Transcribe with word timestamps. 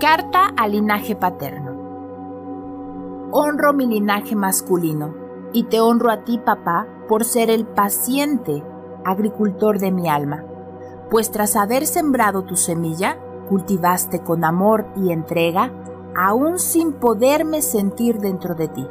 Carta 0.00 0.48
al 0.56 0.72
linaje 0.72 1.14
paterno. 1.14 1.70
Honro 3.30 3.72
mi 3.72 3.86
linaje 3.86 4.34
masculino 4.34 5.14
y 5.52 5.64
te 5.64 5.80
honro 5.80 6.10
a 6.10 6.24
ti, 6.24 6.38
papá, 6.38 6.88
por 7.08 7.24
ser 7.24 7.48
el 7.48 7.64
paciente 7.64 8.64
agricultor 9.04 9.78
de 9.78 9.92
mi 9.92 10.08
alma, 10.08 10.44
pues 11.10 11.30
tras 11.30 11.54
haber 11.54 11.86
sembrado 11.86 12.42
tu 12.42 12.56
semilla, 12.56 13.18
cultivaste 13.48 14.18
con 14.18 14.44
amor 14.44 14.88
y 14.96 15.12
entrega, 15.12 15.70
aún 16.16 16.58
sin 16.58 16.94
poderme 16.94 17.62
sentir 17.62 18.18
dentro 18.18 18.56
de 18.56 18.66
ti. 18.66 18.88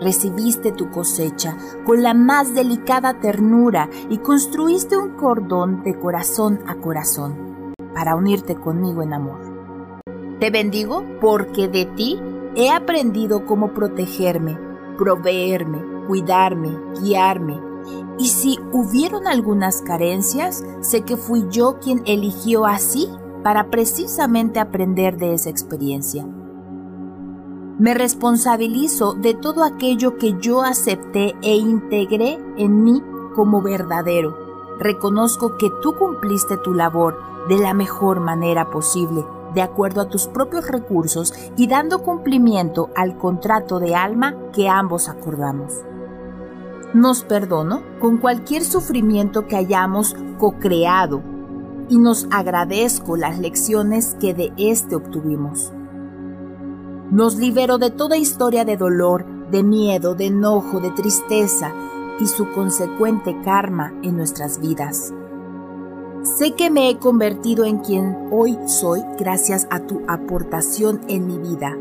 Recibiste 0.00 0.70
tu 0.70 0.90
cosecha 0.90 1.56
con 1.84 2.04
la 2.04 2.14
más 2.14 2.54
delicada 2.54 3.14
ternura 3.14 3.90
y 4.08 4.18
construiste 4.18 4.96
un 4.96 5.16
cordón 5.16 5.82
de 5.82 5.98
corazón 5.98 6.60
a 6.68 6.76
corazón 6.76 7.74
para 7.94 8.14
unirte 8.14 8.54
conmigo 8.54 9.02
en 9.02 9.12
amor. 9.12 9.49
Te 10.40 10.50
bendigo 10.50 11.04
porque 11.20 11.68
de 11.68 11.84
ti 11.84 12.18
he 12.56 12.70
aprendido 12.70 13.44
cómo 13.44 13.74
protegerme, 13.74 14.58
proveerme, 14.96 15.84
cuidarme, 16.06 16.70
guiarme. 16.98 17.60
Y 18.18 18.28
si 18.28 18.58
hubieron 18.72 19.26
algunas 19.26 19.82
carencias, 19.82 20.64
sé 20.80 21.02
que 21.02 21.18
fui 21.18 21.46
yo 21.50 21.78
quien 21.78 22.02
eligió 22.06 22.64
así 22.64 23.10
para 23.42 23.68
precisamente 23.68 24.60
aprender 24.60 25.18
de 25.18 25.34
esa 25.34 25.50
experiencia. 25.50 26.26
Me 27.78 27.92
responsabilizo 27.92 29.12
de 29.12 29.34
todo 29.34 29.62
aquello 29.62 30.16
que 30.16 30.36
yo 30.40 30.62
acepté 30.62 31.34
e 31.42 31.56
integré 31.56 32.38
en 32.56 32.82
mí 32.82 33.02
como 33.34 33.60
verdadero. 33.60 34.36
Reconozco 34.78 35.58
que 35.58 35.70
tú 35.82 35.94
cumpliste 35.96 36.56
tu 36.58 36.72
labor 36.72 37.18
de 37.48 37.58
la 37.58 37.74
mejor 37.74 38.20
manera 38.20 38.70
posible, 38.70 39.24
de 39.54 39.62
acuerdo 39.62 40.00
a 40.00 40.08
tus 40.08 40.26
propios 40.26 40.68
recursos 40.68 41.34
y 41.56 41.66
dando 41.66 42.02
cumplimiento 42.02 42.90
al 42.96 43.16
contrato 43.18 43.78
de 43.80 43.94
alma 43.94 44.36
que 44.52 44.68
ambos 44.68 45.08
acordamos. 45.08 45.74
Nos 46.94 47.22
perdono 47.22 47.82
con 48.00 48.18
cualquier 48.18 48.64
sufrimiento 48.64 49.46
que 49.46 49.56
hayamos 49.56 50.16
co-creado 50.38 51.22
y 51.88 51.98
nos 51.98 52.26
agradezco 52.30 53.16
las 53.16 53.38
lecciones 53.38 54.16
que 54.20 54.34
de 54.34 54.52
éste 54.56 54.96
obtuvimos. 54.96 55.72
Nos 57.10 57.36
libero 57.36 57.78
de 57.78 57.90
toda 57.90 58.16
historia 58.16 58.64
de 58.64 58.76
dolor, 58.76 59.26
de 59.50 59.62
miedo, 59.62 60.14
de 60.14 60.26
enojo, 60.26 60.80
de 60.80 60.90
tristeza 60.92 61.72
y 62.20 62.26
su 62.26 62.50
consecuente 62.52 63.40
karma 63.42 63.92
en 64.02 64.16
nuestras 64.16 64.60
vidas. 64.60 65.12
Sé 66.22 66.52
que 66.52 66.70
me 66.70 66.90
he 66.90 66.98
convertido 66.98 67.64
en 67.64 67.78
quien 67.78 68.28
hoy 68.30 68.58
soy 68.66 69.02
gracias 69.18 69.66
a 69.70 69.80
tu 69.80 70.02
aportación 70.06 71.00
en 71.08 71.26
mi 71.26 71.38
vida. 71.38 71.78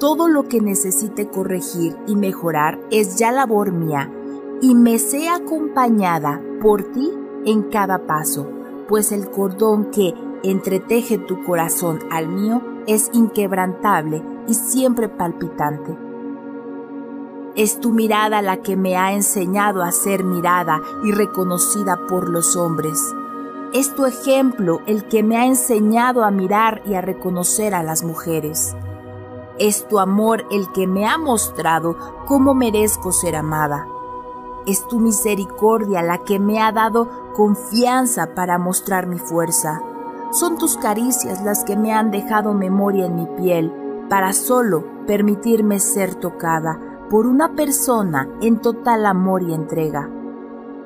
Todo 0.00 0.26
lo 0.26 0.48
que 0.48 0.62
necesite 0.62 1.28
corregir 1.28 1.94
y 2.06 2.16
mejorar 2.16 2.80
es 2.90 3.16
ya 3.18 3.30
labor 3.30 3.72
mía 3.72 4.10
y 4.62 4.74
me 4.74 4.98
sé 4.98 5.28
acompañada 5.28 6.40
por 6.62 6.82
ti 6.92 7.12
en 7.44 7.64
cada 7.64 8.06
paso, 8.06 8.48
pues 8.88 9.12
el 9.12 9.30
cordón 9.30 9.90
que 9.90 10.14
entreteje 10.42 11.18
tu 11.18 11.44
corazón 11.44 11.98
al 12.10 12.28
mío 12.28 12.62
es 12.86 13.10
inquebrantable 13.12 14.22
y 14.48 14.54
siempre 14.54 15.10
palpitante. 15.10 15.94
Es 17.54 17.80
tu 17.80 17.90
mirada 17.90 18.40
la 18.40 18.62
que 18.62 18.76
me 18.76 18.96
ha 18.96 19.12
enseñado 19.12 19.82
a 19.82 19.92
ser 19.92 20.24
mirada 20.24 20.80
y 21.04 21.12
reconocida 21.12 21.98
por 22.08 22.30
los 22.30 22.56
hombres. 22.56 22.98
Es 23.74 23.92
tu 23.92 24.06
ejemplo 24.06 24.82
el 24.86 25.02
que 25.08 25.24
me 25.24 25.36
ha 25.36 25.46
enseñado 25.46 26.22
a 26.22 26.30
mirar 26.30 26.80
y 26.86 26.94
a 26.94 27.00
reconocer 27.00 27.74
a 27.74 27.82
las 27.82 28.04
mujeres. 28.04 28.76
Es 29.58 29.88
tu 29.88 29.98
amor 29.98 30.44
el 30.52 30.70
que 30.70 30.86
me 30.86 31.08
ha 31.08 31.18
mostrado 31.18 31.96
cómo 32.24 32.54
merezco 32.54 33.10
ser 33.10 33.34
amada. 33.34 33.88
Es 34.64 34.86
tu 34.86 35.00
misericordia 35.00 36.02
la 36.02 36.18
que 36.18 36.38
me 36.38 36.62
ha 36.62 36.70
dado 36.70 37.32
confianza 37.32 38.36
para 38.36 38.58
mostrar 38.58 39.08
mi 39.08 39.18
fuerza. 39.18 39.82
Son 40.30 40.56
tus 40.56 40.76
caricias 40.76 41.42
las 41.42 41.64
que 41.64 41.76
me 41.76 41.92
han 41.92 42.12
dejado 42.12 42.54
memoria 42.54 43.06
en 43.06 43.16
mi 43.16 43.26
piel 43.26 43.72
para 44.08 44.34
solo 44.34 44.84
permitirme 45.08 45.80
ser 45.80 46.14
tocada 46.14 46.78
por 47.10 47.26
una 47.26 47.56
persona 47.56 48.28
en 48.40 48.60
total 48.60 49.04
amor 49.04 49.42
y 49.42 49.52
entrega. 49.52 50.08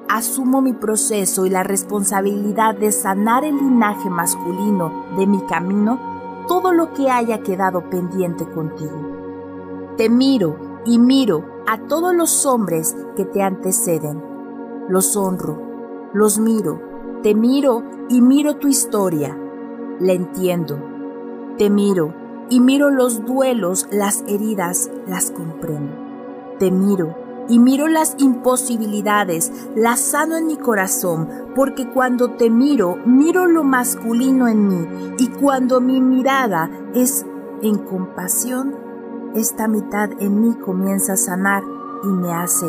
Asumo 0.08 0.62
mi 0.62 0.72
proceso 0.72 1.46
y 1.46 1.50
la 1.50 1.62
responsabilidad 1.62 2.74
de 2.74 2.92
sanar 2.92 3.44
el 3.44 3.56
linaje 3.56 4.08
masculino 4.08 5.06
de 5.16 5.26
mi 5.26 5.40
camino, 5.42 6.44
todo 6.48 6.72
lo 6.72 6.92
que 6.94 7.10
haya 7.10 7.42
quedado 7.42 7.90
pendiente 7.90 8.48
contigo. 8.48 9.94
Te 9.96 10.08
miro 10.08 10.82
y 10.86 10.98
miro 10.98 11.44
a 11.66 11.78
todos 11.86 12.14
los 12.14 12.46
hombres 12.46 12.96
que 13.16 13.24
te 13.24 13.42
anteceden. 13.42 14.22
Los 14.88 15.16
honro, 15.16 16.10
los 16.14 16.38
miro 16.38 16.88
te 17.22 17.34
miro 17.34 17.82
y 18.08 18.20
miro 18.20 18.58
tu 18.58 18.68
historia. 18.68 19.36
La 19.98 20.12
entiendo. 20.12 20.78
Te 21.58 21.68
miro 21.68 22.14
y 22.48 22.60
miro 22.60 22.90
los 22.90 23.26
duelos, 23.26 23.88
las 23.90 24.22
heridas, 24.28 24.88
las 25.08 25.32
comprendo. 25.32 25.92
Te 26.60 26.70
miro 26.70 27.16
y 27.48 27.58
miro 27.58 27.88
las 27.88 28.14
imposibilidades, 28.18 29.52
las 29.74 30.00
sano 30.00 30.36
en 30.36 30.46
mi 30.46 30.56
corazón, 30.56 31.28
porque 31.54 31.88
cuando 31.88 32.32
te 32.32 32.50
miro, 32.50 32.96
miro 33.06 33.46
lo 33.46 33.64
masculino 33.64 34.48
en 34.48 34.68
mí, 34.68 35.14
y 35.18 35.28
cuando 35.28 35.80
mi 35.80 36.00
mirada 36.00 36.70
es 36.94 37.26
en 37.62 37.78
compasión, 37.78 38.74
esta 39.34 39.68
mitad 39.68 40.10
en 40.20 40.40
mí 40.40 40.54
comienza 40.54 41.14
a 41.14 41.16
sanar 41.16 41.62
y 42.04 42.08
me 42.08 42.32
hace 42.32 42.66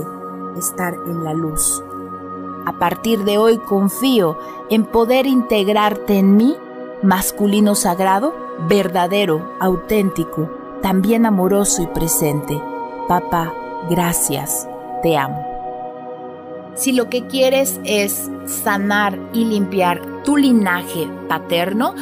estar 0.58 0.94
en 0.94 1.24
la 1.24 1.34
luz. 1.34 1.84
A 2.66 2.78
partir 2.78 3.24
de 3.24 3.38
hoy 3.38 3.58
confío 3.58 4.38
en 4.70 4.86
poder 4.86 5.26
integrarte 5.26 6.18
en 6.18 6.36
mí, 6.36 6.58
masculino 7.02 7.76
sagrado, 7.76 8.34
verdadero, 8.68 9.54
auténtico, 9.60 10.50
también 10.82 11.26
amoroso 11.26 11.82
y 11.82 11.88
presente. 11.88 12.62
Papá, 13.08 13.54
gracias, 13.90 14.68
te 15.04 15.18
amo. 15.18 15.46
Si 16.76 16.94
lo 16.94 17.10
que 17.10 17.28
quieres 17.28 17.80
es 17.84 18.30
sanar 18.46 19.20
y 19.34 19.46
limpiar 19.46 20.02
tu 20.24 20.38
linaje 20.38 21.08
paterno, 21.28 21.94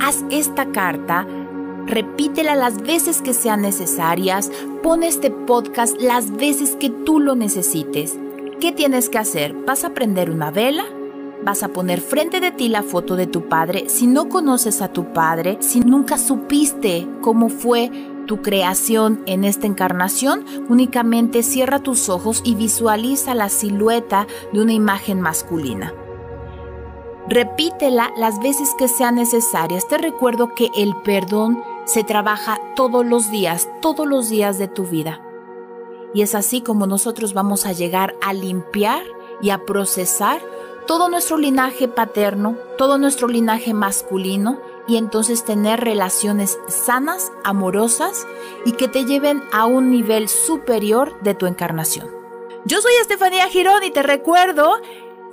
haz 0.00 0.24
esta 0.30 0.66
carta, 0.66 1.26
repítela 1.86 2.54
las 2.54 2.82
veces 2.82 3.22
que 3.22 3.32
sean 3.32 3.62
necesarias, 3.62 4.50
pon 4.82 5.02
este 5.02 5.30
podcast 5.30 6.00
las 6.00 6.32
veces 6.32 6.76
que 6.76 6.90
tú 6.90 7.20
lo 7.20 7.36
necesites. 7.36 8.18
¿Qué 8.60 8.72
tienes 8.72 9.08
que 9.08 9.18
hacer? 9.18 9.54
Vas 9.66 9.84
a 9.84 9.90
prender 9.90 10.30
una 10.30 10.50
vela, 10.50 10.84
vas 11.44 11.62
a 11.62 11.68
poner 11.68 12.00
frente 12.00 12.40
de 12.40 12.50
ti 12.50 12.68
la 12.68 12.82
foto 12.82 13.14
de 13.14 13.26
tu 13.26 13.48
padre. 13.48 13.88
Si 13.88 14.06
no 14.06 14.28
conoces 14.28 14.82
a 14.82 14.88
tu 14.88 15.12
padre, 15.12 15.58
si 15.60 15.80
nunca 15.80 16.18
supiste 16.18 17.06
cómo 17.20 17.50
fue 17.50 17.90
tu 18.26 18.42
creación 18.42 19.22
en 19.26 19.44
esta 19.44 19.66
encarnación, 19.66 20.44
únicamente 20.68 21.42
cierra 21.42 21.78
tus 21.78 22.08
ojos 22.08 22.42
y 22.44 22.54
visualiza 22.54 23.34
la 23.34 23.48
silueta 23.48 24.26
de 24.52 24.60
una 24.60 24.72
imagen 24.72 25.20
masculina. 25.20 25.92
Repítela 27.28 28.12
las 28.18 28.38
veces 28.40 28.70
que 28.78 28.86
sean 28.86 29.14
necesarias. 29.14 29.88
Te 29.88 29.96
recuerdo 29.96 30.54
que 30.54 30.68
el 30.76 30.94
perdón 31.04 31.62
se 31.86 32.04
trabaja 32.04 32.58
todos 32.76 33.06
los 33.06 33.30
días, 33.30 33.68
todos 33.80 34.06
los 34.06 34.28
días 34.28 34.58
de 34.58 34.68
tu 34.68 34.84
vida. 34.84 35.20
Y 36.12 36.22
es 36.22 36.34
así 36.34 36.60
como 36.60 36.86
nosotros 36.86 37.32
vamos 37.32 37.64
a 37.64 37.72
llegar 37.72 38.14
a 38.22 38.32
limpiar 38.34 39.02
y 39.40 39.50
a 39.50 39.64
procesar 39.64 40.40
todo 40.86 41.08
nuestro 41.08 41.38
linaje 41.38 41.88
paterno, 41.88 42.56
todo 42.76 42.98
nuestro 42.98 43.26
linaje 43.26 43.72
masculino 43.72 44.60
y 44.86 44.96
entonces 44.96 45.44
tener 45.44 45.80
relaciones 45.80 46.58
sanas, 46.68 47.32
amorosas 47.42 48.26
y 48.64 48.72
que 48.72 48.88
te 48.88 49.04
lleven 49.04 49.42
a 49.52 49.66
un 49.66 49.90
nivel 49.90 50.28
superior 50.28 51.20
de 51.22 51.34
tu 51.34 51.46
encarnación. 51.46 52.10
Yo 52.64 52.80
soy 52.80 52.92
Estefanía 53.00 53.48
Girón 53.48 53.82
y 53.84 53.90
te 53.90 54.02
recuerdo 54.02 54.80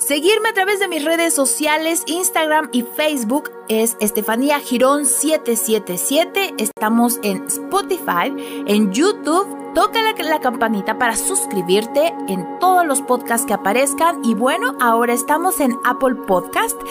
Seguirme 0.01 0.49
a 0.49 0.53
través 0.53 0.79
de 0.79 0.87
mis 0.87 1.05
redes 1.05 1.31
sociales, 1.35 2.01
Instagram 2.07 2.69
y 2.71 2.81
Facebook 2.81 3.51
es 3.69 3.97
Estefanía 3.99 4.59
Girón 4.59 5.05
777. 5.05 6.55
Estamos 6.57 7.19
en 7.21 7.45
Spotify, 7.45 8.33
en 8.65 8.91
YouTube. 8.91 9.45
Toca 9.75 10.01
la, 10.01 10.13
la, 10.23 10.39
campanita 10.39 10.97
para 10.97 11.15
suscribirte 11.15 12.15
en 12.27 12.57
todos 12.59 12.83
los 12.83 13.03
podcasts 13.03 13.45
que 13.45 13.53
aparezcan. 13.53 14.25
Y 14.25 14.33
bueno, 14.33 14.75
ahora 14.81 15.13
estamos 15.13 15.59
en 15.59 15.77
Apple 15.85 16.15
Podcast. 16.25 16.81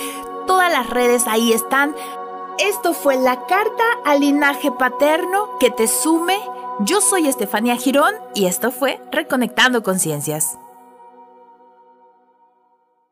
Todas 0.46 0.70
las 0.70 0.88
redes 0.88 1.26
ahí 1.26 1.52
están. 1.52 1.96
Esto 2.62 2.92
fue 2.92 3.16
la 3.16 3.46
carta 3.46 3.84
al 4.04 4.20
linaje 4.20 4.70
paterno 4.70 5.48
que 5.58 5.70
te 5.70 5.88
sume. 5.88 6.36
Yo 6.80 7.00
soy 7.00 7.26
Estefanía 7.26 7.76
Girón 7.76 8.12
y 8.34 8.44
esto 8.44 8.70
fue 8.70 9.00
Reconectando 9.10 9.82
Conciencias. 9.82 10.58